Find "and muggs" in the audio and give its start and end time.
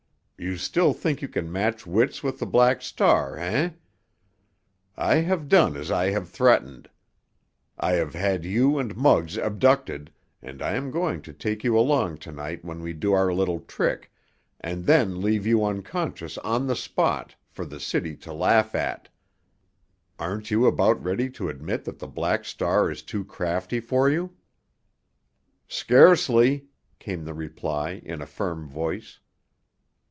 8.79-9.37